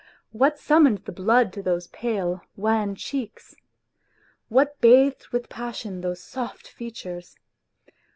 [0.31, 3.55] What summoned the blood to those pale, wan cheeks?
[4.49, 7.35] What WHITE NIGHTS 5 bathed with passion those soft features